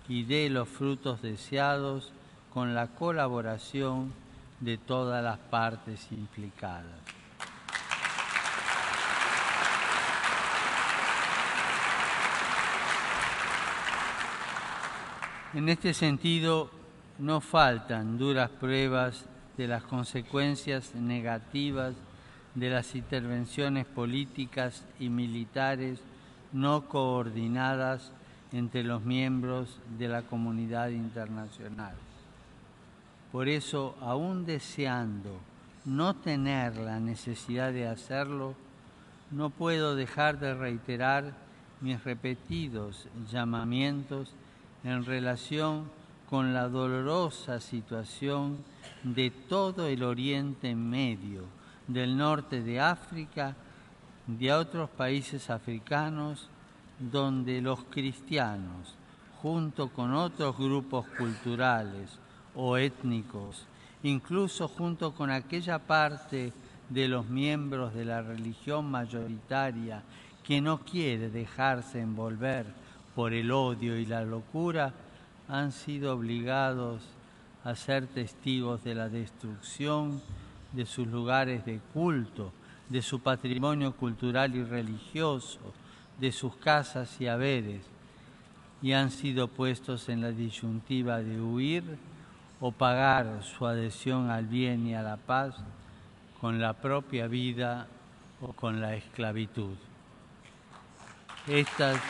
[0.08, 2.12] y dé los frutos deseados
[2.58, 4.12] con la colaboración
[4.58, 6.98] de todas las partes implicadas.
[15.54, 16.68] En este sentido,
[17.20, 19.24] no faltan duras pruebas
[19.56, 21.94] de las consecuencias negativas
[22.56, 26.00] de las intervenciones políticas y militares
[26.52, 28.10] no coordinadas
[28.50, 31.94] entre los miembros de la comunidad internacional.
[33.32, 35.38] Por eso, aún deseando
[35.84, 38.54] no tener la necesidad de hacerlo,
[39.30, 41.34] no puedo dejar de reiterar
[41.80, 44.32] mis repetidos llamamientos
[44.82, 45.90] en relación
[46.30, 48.58] con la dolorosa situación
[49.02, 51.44] de todo el Oriente Medio,
[51.86, 53.54] del norte de África,
[54.26, 56.48] de otros países africanos,
[56.98, 58.94] donde los cristianos,
[59.40, 62.18] junto con otros grupos culturales
[62.60, 63.66] o étnicos,
[64.02, 66.52] incluso junto con aquella parte
[66.88, 70.02] de los miembros de la religión mayoritaria
[70.42, 72.66] que no quiere dejarse envolver
[73.14, 74.92] por el odio y la locura,
[75.48, 77.02] han sido obligados
[77.62, 80.20] a ser testigos de la destrucción
[80.72, 82.52] de sus lugares de culto,
[82.88, 85.60] de su patrimonio cultural y religioso,
[86.18, 87.82] de sus casas y haberes,
[88.82, 91.84] y han sido puestos en la disyuntiva de huir
[92.60, 95.54] o pagar su adhesión al bien y a la paz
[96.40, 97.86] con la propia vida
[98.40, 99.76] o con la esclavitud.
[101.46, 102.00] Estas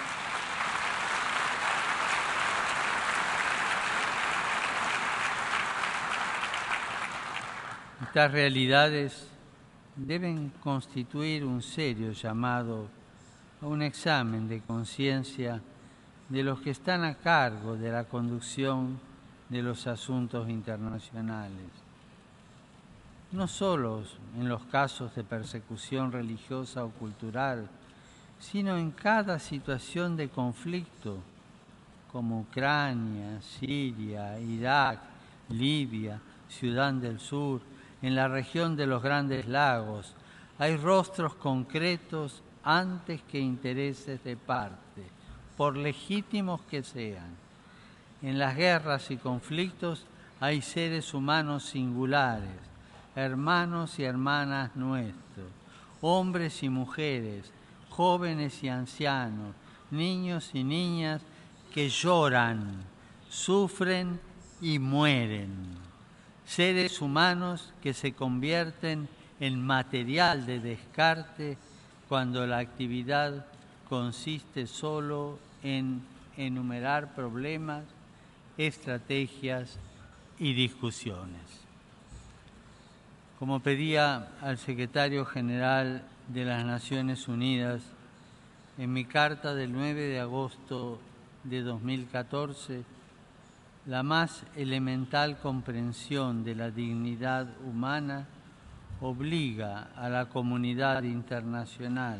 [8.33, 9.29] realidades
[9.97, 12.89] deben constituir un serio llamado
[13.61, 15.61] a un examen de conciencia
[16.29, 19.01] de los que están a cargo de la conducción
[19.49, 21.71] de los asuntos internacionales.
[23.33, 24.03] No solo
[24.39, 27.69] en los casos de persecución religiosa o cultural,
[28.39, 31.19] sino en cada situación de conflicto,
[32.11, 35.01] como Ucrania, Siria, Irak,
[35.51, 37.61] Libia, Sudán del Sur,
[38.01, 40.15] en la región de los grandes lagos.
[40.59, 45.05] Hay rostros concretos antes que intereses de parte,
[45.57, 47.48] por legítimos que sean.
[48.23, 50.05] En las guerras y conflictos
[50.41, 52.49] hay seres humanos singulares,
[53.15, 55.47] hermanos y hermanas nuestros,
[56.01, 57.53] hombres y mujeres,
[57.91, 59.55] jóvenes y ancianos,
[59.91, 61.23] niños y niñas
[61.73, 62.83] que lloran,
[63.29, 64.21] sufren
[64.61, 65.77] y mueren.
[66.45, 69.09] Seres humanos que se convierten
[69.39, 71.57] en material de descarte
[72.09, 73.47] cuando la actividad
[73.89, 76.03] consiste solo en
[76.37, 77.85] enumerar problemas,
[78.59, 79.79] estrategias
[80.39, 81.41] y discusiones.
[83.39, 87.83] Como pedía al secretario general de las Naciones Unidas
[88.77, 90.99] en mi carta del 9 de agosto
[91.45, 92.83] de 2014,
[93.87, 98.27] la más elemental comprensión de la dignidad humana
[99.01, 102.19] obliga a la comunidad internacional,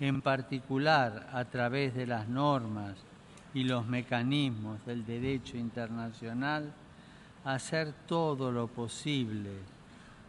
[0.00, 2.96] en particular a través de las normas
[3.54, 6.72] y los mecanismos del derecho internacional,
[7.44, 9.50] hacer todo lo posible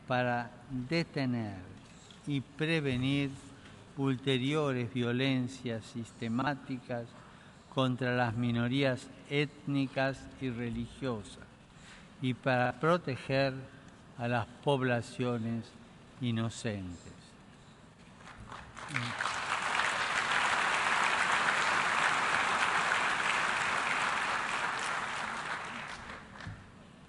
[0.07, 1.57] para detener
[2.27, 3.29] y prevenir
[3.97, 7.05] ulteriores violencias sistemáticas
[7.73, 11.43] contra las minorías étnicas y religiosas
[12.21, 13.53] y para proteger
[14.17, 15.65] a las poblaciones
[16.21, 17.13] inocentes.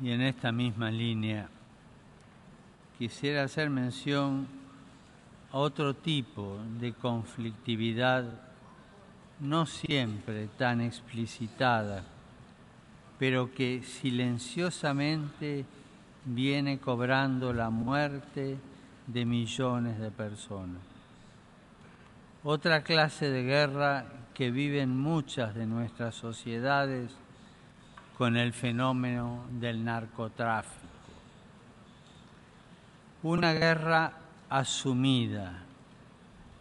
[0.04, 1.48] Y en esta misma línea
[2.98, 4.46] quisiera hacer mención
[5.50, 8.26] a otro tipo de conflictividad
[9.40, 12.04] no siempre tan explicitada,
[13.18, 15.64] pero que silenciosamente
[16.26, 18.58] viene cobrando la muerte
[19.06, 20.82] de millones de personas.
[22.42, 27.16] Otra clase de guerra que viven muchas de nuestras sociedades
[28.16, 30.88] con el fenómeno del narcotráfico.
[33.22, 34.12] Una guerra
[34.48, 35.64] asumida,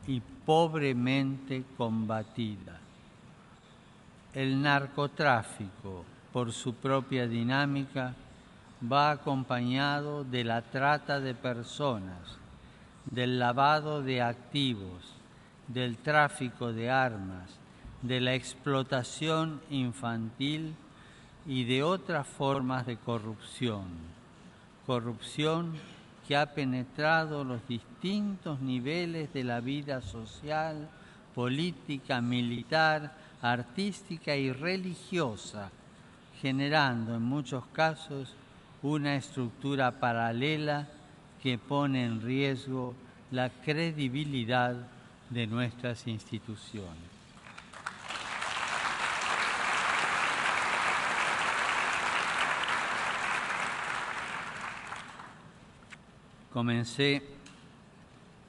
[0.08, 2.80] y pobremente combatida.
[4.34, 8.16] El narcotráfico, por su propia dinámica,
[8.92, 12.38] va acompañado de la trata de personas,
[13.06, 15.14] del lavado de activos,
[15.68, 17.60] del tráfico de armas,
[18.02, 20.76] de la explotación infantil
[21.46, 23.86] y de otras formas de corrupción.
[24.86, 25.74] Corrupción
[26.28, 30.90] que ha penetrado los distintos niveles de la vida social,
[31.36, 35.70] política, militar, artística y religiosa,
[36.42, 38.36] generando en muchos casos
[38.82, 40.88] una estructura paralela
[41.42, 42.94] que pone en riesgo
[43.32, 44.76] la credibilidad
[45.30, 47.13] de nuestras instituciones.
[56.54, 57.24] Comencé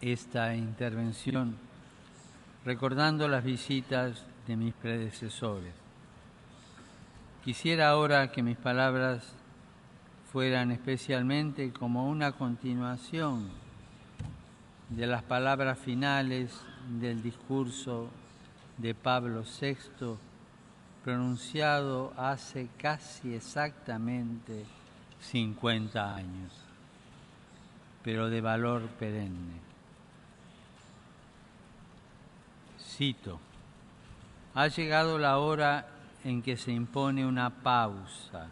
[0.02, 1.56] esta intervención
[2.62, 5.72] recordando las visitas de mis predecesores.
[7.42, 9.32] Quisiera ahora que mis palabras
[10.30, 13.48] fueran especialmente como una continuación
[14.90, 16.60] de las palabras finales
[17.00, 18.10] del discurso
[18.76, 20.18] de Pablo VI
[21.02, 24.66] pronunciado hace casi exactamente
[25.22, 26.63] 50 años
[28.04, 29.64] pero de valor perenne.
[32.78, 33.40] Cito,
[34.54, 35.88] ha llegado la hora
[36.22, 38.48] en que se impone una pausa,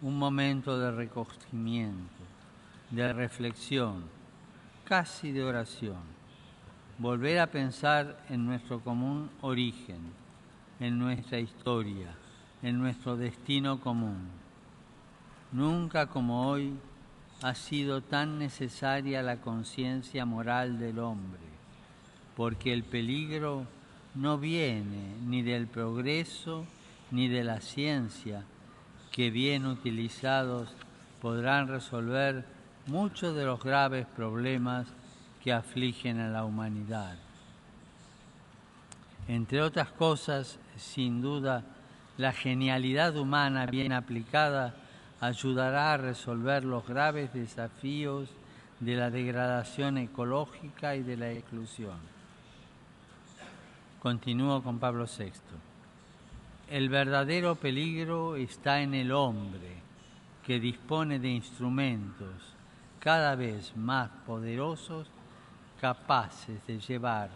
[0.00, 2.24] un momento de recogimiento,
[2.90, 4.04] de reflexión,
[4.84, 6.00] casi de oración,
[6.98, 10.00] volver a pensar en nuestro común origen,
[10.80, 12.08] en nuestra historia,
[12.62, 14.28] en nuestro destino común.
[15.52, 16.74] Nunca como hoy
[17.42, 21.40] ha sido tan necesaria la conciencia moral del hombre,
[22.36, 23.66] porque el peligro
[24.14, 26.64] no viene ni del progreso
[27.10, 28.44] ni de la ciencia,
[29.10, 30.70] que bien utilizados
[31.20, 32.46] podrán resolver
[32.86, 34.86] muchos de los graves problemas
[35.42, 37.16] que afligen a la humanidad.
[39.28, 41.64] Entre otras cosas, sin duda,
[42.16, 44.74] la genialidad humana bien aplicada
[45.22, 48.28] ayudará a resolver los graves desafíos
[48.80, 52.00] de la degradación ecológica y de la exclusión.
[54.00, 55.30] Continúo con Pablo VI.
[56.68, 59.76] El verdadero peligro está en el hombre,
[60.44, 62.56] que dispone de instrumentos
[62.98, 65.06] cada vez más poderosos,
[65.80, 67.30] capaces de llevar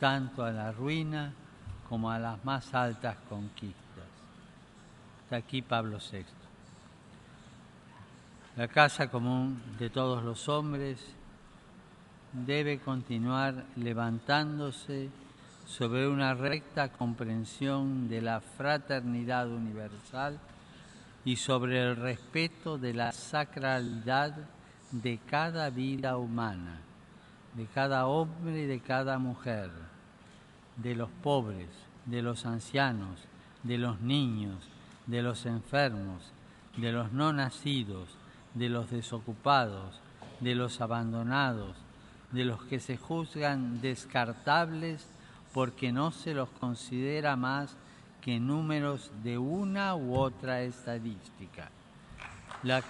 [0.00, 1.32] tanto a la ruina
[1.88, 3.76] como a las más altas conquistas.
[5.22, 6.41] Está aquí Pablo VI.
[8.54, 10.98] La casa común de todos los hombres
[12.34, 15.08] debe continuar levantándose
[15.66, 20.38] sobre una recta comprensión de la fraternidad universal
[21.24, 24.34] y sobre el respeto de la sacralidad
[24.90, 26.78] de cada vida humana,
[27.54, 29.70] de cada hombre y de cada mujer,
[30.76, 31.70] de los pobres,
[32.04, 33.18] de los ancianos,
[33.62, 34.58] de los niños,
[35.06, 36.32] de los enfermos,
[36.76, 38.18] de los no nacidos,
[38.54, 40.00] de los desocupados,
[40.40, 41.76] de los abandonados,
[42.32, 45.06] de los que se juzgan descartables
[45.52, 47.76] porque no se los considera más
[48.22, 51.70] que números de una u otra estadística.
[52.62, 52.82] La,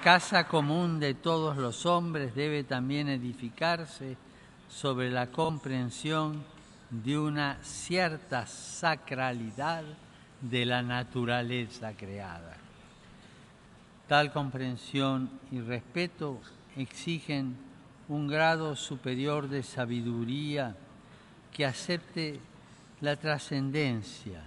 [0.00, 4.16] casa común de todos los hombres debe también edificarse
[4.68, 6.42] sobre la comprensión
[7.02, 9.82] de una cierta sacralidad
[10.40, 12.56] de la naturaleza creada.
[14.06, 16.40] Tal comprensión y respeto
[16.76, 17.56] exigen
[18.08, 20.76] un grado superior de sabiduría
[21.52, 22.38] que acepte
[23.00, 24.42] la trascendencia,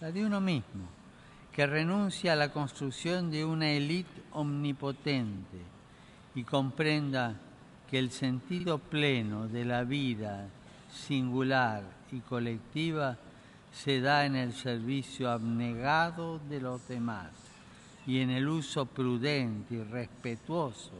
[0.00, 0.88] la de uno mismo,
[1.52, 5.58] que renuncia a la construcción de una élite omnipotente
[6.34, 7.34] y comprenda
[7.90, 10.48] que el sentido pleno de la vida
[10.92, 11.82] singular
[12.12, 13.16] y colectiva
[13.72, 17.30] se da en el servicio abnegado de los demás
[18.06, 20.92] y en el uso prudente y respetuoso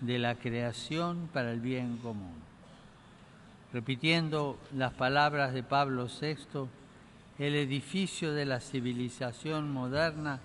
[0.00, 2.34] de la creación para el bien común.
[3.72, 6.68] Repitiendo las palabras de Pablo VI,
[7.38, 10.40] el edificio de la civilización moderna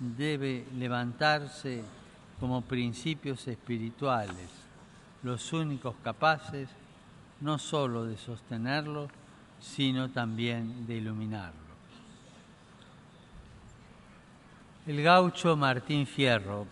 [0.00, 1.84] debe levantarse
[2.40, 4.50] como principios espirituales,
[5.22, 6.68] los únicos capaces
[7.40, 9.08] no sólo de sostenerlo,
[9.60, 11.64] sino también de iluminarlo.
[14.86, 16.66] El gaucho Martín Fierro,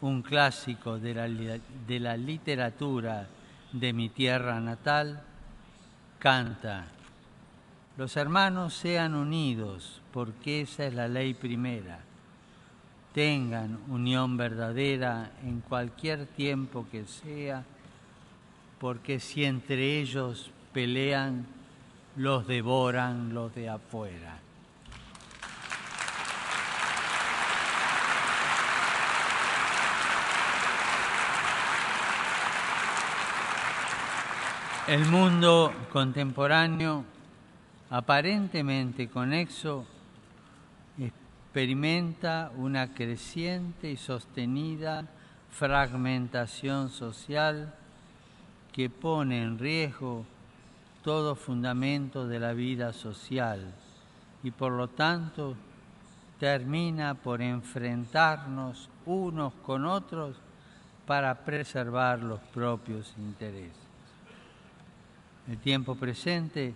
[0.00, 3.28] un clásico de la, de la literatura
[3.72, 5.22] de mi tierra natal,
[6.18, 6.86] canta,
[7.96, 11.98] Los hermanos sean unidos, porque esa es la ley primera.
[13.12, 17.64] Tengan unión verdadera en cualquier tiempo que sea,
[18.82, 21.46] porque si entre ellos pelean,
[22.16, 24.40] los devoran los de afuera.
[34.88, 37.04] El mundo contemporáneo,
[37.88, 39.86] aparentemente conexo,
[40.98, 45.06] experimenta una creciente y sostenida
[45.52, 47.76] fragmentación social
[48.72, 50.24] que pone en riesgo
[51.04, 53.72] todo fundamento de la vida social
[54.42, 55.54] y por lo tanto
[56.38, 60.36] termina por enfrentarnos unos con otros
[61.06, 63.76] para preservar los propios intereses.
[65.48, 66.74] El tiempo presente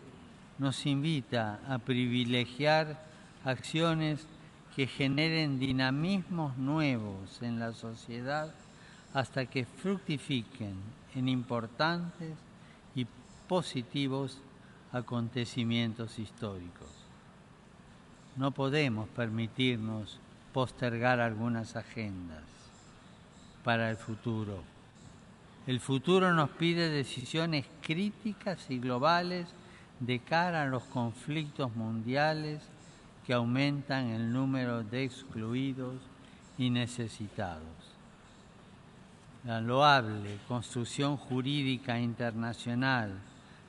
[0.58, 3.04] nos invita a privilegiar
[3.44, 4.26] acciones
[4.74, 8.52] que generen dinamismos nuevos en la sociedad
[9.14, 10.74] hasta que fructifiquen
[11.16, 12.36] en importantes
[12.94, 13.06] y
[13.48, 14.38] positivos
[14.92, 16.88] acontecimientos históricos.
[18.36, 20.20] No podemos permitirnos
[20.52, 22.44] postergar algunas agendas
[23.64, 24.62] para el futuro
[25.66, 29.48] el futuro nos pide decisiones críticas y globales
[29.98, 32.62] de cara a los conflictos mundiales
[33.26, 35.96] que aumentan el número de excluidos
[36.56, 37.85] y necesitados.
[39.46, 43.12] La loable construcción jurídica internacional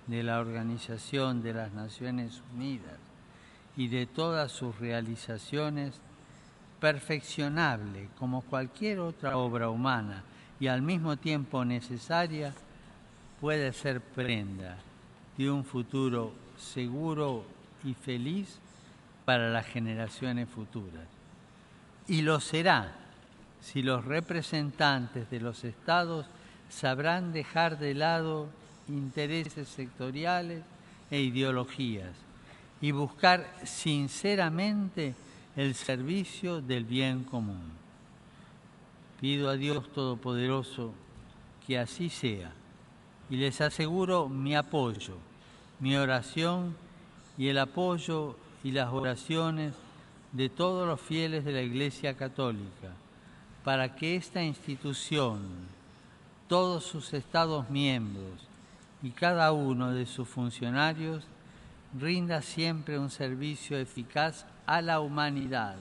[0.07, 2.97] de la Organización de las Naciones Unidas
[3.75, 6.01] y de todas sus realizaciones,
[6.80, 10.23] perfeccionable como cualquier otra obra humana,
[10.59, 12.55] y al mismo tiempo necesaria,
[13.39, 14.80] puede ser prenda
[15.38, 17.45] de un futuro seguro
[17.84, 18.57] y feliz
[19.25, 21.05] para las generaciones futuras.
[22.07, 23.06] Y lo será
[23.61, 26.25] si los representantes de los estados
[26.69, 28.49] sabrán dejar de lado
[28.87, 30.63] intereses sectoriales
[31.11, 32.11] e ideologías
[32.81, 35.15] y buscar sinceramente
[35.55, 37.71] el servicio del bien común.
[39.19, 40.93] Pido a Dios Todopoderoso
[41.65, 42.51] que así sea
[43.29, 45.17] y les aseguro mi apoyo,
[45.79, 46.75] mi oración
[47.37, 49.73] y el apoyo y las oraciones
[50.31, 52.93] de todos los fieles de la Iglesia Católica
[53.68, 55.41] para que esta institución,
[56.47, 58.47] todos sus estados miembros
[59.03, 61.26] y cada uno de sus funcionarios
[61.99, 65.76] rinda siempre un servicio eficaz a la humanidad,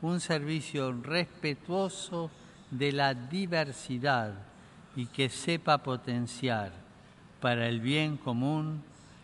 [0.00, 2.30] un servicio respetuoso
[2.70, 4.32] de la diversidad
[4.96, 6.72] y que sepa potenciar
[7.42, 8.82] para el bien común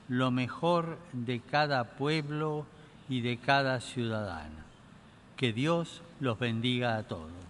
[0.08, 2.66] lo mejor de cada pueblo
[3.08, 4.62] y de cada ciudadano.
[5.38, 7.43] Que Dios los bendiga a todos.